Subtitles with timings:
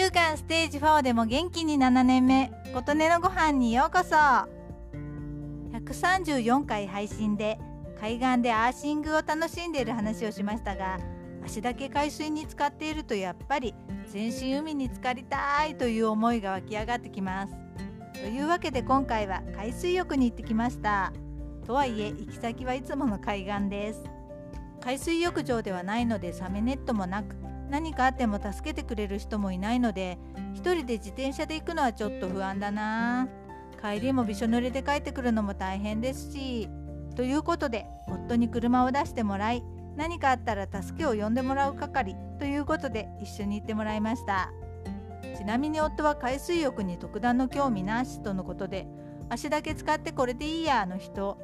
[0.00, 4.16] 乳がんステージ4でも元気に7年目琴音のご飯にようこそ。
[5.76, 7.58] 134回配信で
[8.00, 10.98] 海岸でアーシングを楽しんでいる話をしましたが
[11.44, 13.74] 足だけ海水に浸かっているとやっぱり
[14.06, 17.52] 全身海に浸かりたいという思いが湧き上がってきます。
[18.14, 21.12] というわけで今回は海水浴に行ってきました。
[21.66, 24.02] とはいえ行き先はいつもの海岸です。
[24.80, 27.36] 海水浴場ではないのでサメネットもなく
[27.70, 30.18] 何かあっても助けてくれる人もいないので
[30.54, 33.28] 一人で自転車で行くのはちょっと不安だな。
[33.80, 36.68] 帰りもびしょ濡れで帰ってくるのも大変ですし。
[37.16, 39.62] ということで夫に車を出してもらい
[39.96, 42.16] 何かあったら助けを呼んでもらう係。
[42.38, 44.50] ということで一緒に行ってもらいました。
[45.36, 48.86] ちなみに夫は海水浴に特段の興味なしとのことで
[49.28, 51.38] 足だけ使ってこれでいいやの人。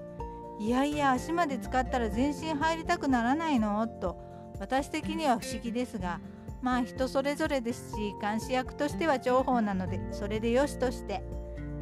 [0.59, 3.87] いやいや足まで使ったら全身入りたくならないの？
[3.87, 4.19] と
[4.59, 6.21] 私的には不思議ですが
[6.63, 11.23] まあ人それぞれですし監視役としては重宝なのでそれでよしとして。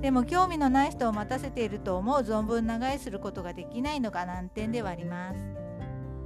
[0.00, 5.40] でも興味のない人を待たせていると思う存分長居することができないのが難点ではあります。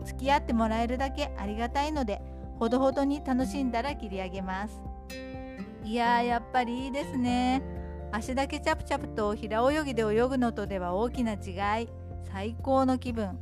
[0.04, 2.20] 付き合ってもらえるだけありがたいので
[2.58, 4.82] ほどほどに楽しんだら切り上げます。
[5.84, 7.62] いややっぱりいいですね。
[8.10, 11.88] 足だけチャプチャプと平泳ぎで泳ぐのとでは大きな違い。
[12.32, 13.38] 最高の気分。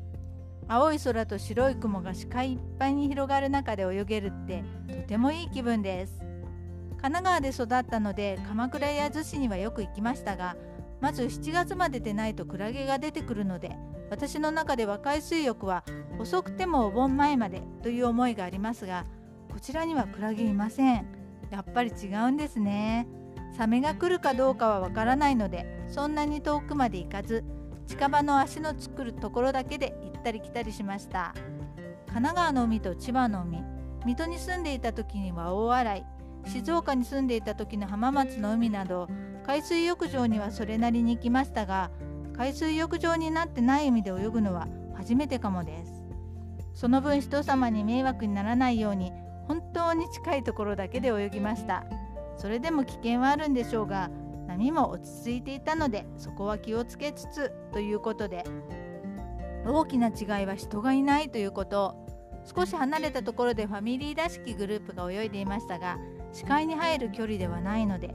[0.69, 6.19] 青い空と白い雲が視界いっぱいに広がる中で泳げるってとてもいい気分です。
[7.01, 10.57] 神奈川で育ったので鎌倉や逗子にはよく行きましたが
[11.01, 13.77] まず7月まででないとクラゲが出てくるので
[14.11, 15.85] 私の中では海水浴は
[16.19, 19.05] 遅くてもお盆前までという思いがありますが
[19.53, 21.07] こちらにはクラゲいません。
[21.51, 23.07] やっぱり違うんですね。
[23.57, 27.45] サメが来るかどうかはわからないのでそんなに遠くまで行かず
[27.87, 31.35] 近場の足の作るところだけで行ったり来たりしました。
[32.07, 33.63] 神奈川の海と千葉の海。
[34.05, 36.05] 水戸に住んでいた時には大洗。
[36.47, 39.09] 静岡に住んでいた時の浜松の海など
[39.45, 41.91] 海水浴場にはそれなりに行きましたが
[42.37, 45.93] 海水浴場になってない海で泳ぐのは初めてかもです。
[46.75, 49.13] その分人様に迷惑にならないように
[49.49, 51.85] 本当に近いところだけで泳ぎました。
[52.37, 54.11] それでも危険はあるんでしょうが
[54.57, 58.45] 波も落ち着いていたのでそこは気をつけつつということで
[59.67, 61.97] 大きな違いは人がいないということ。
[62.55, 65.99] 少し離れたところでファミリーらしきグループが泳いでいましたが
[66.33, 68.15] 視界に入る距離ではないので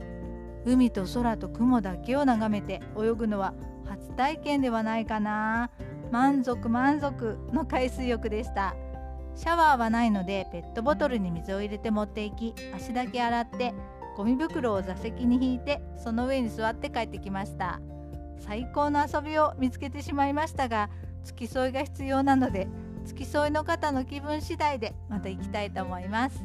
[0.64, 3.52] 海と空と雲だけを眺めて泳ぐのは
[3.84, 5.70] 初体験ではないかな。
[6.10, 8.74] 満足満足の海水浴でした。
[9.34, 13.74] シャワーはないのでペットボトルに水を入れて持っていき足だけ洗って
[14.16, 17.80] ゴミ袋を座席に引いてその上に座って帰ってきました。
[18.38, 20.90] 最高の遊びを見つけてしまいましたが
[21.22, 22.66] 付き添いが必要なので
[23.04, 26.44] 付き添いの方の気分次第でまた行きたいと思います。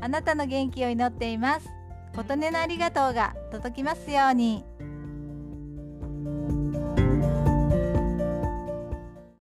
[0.00, 1.68] あなたの元気を祈っています。
[2.16, 4.64] 琴音のありがとうが届きますように。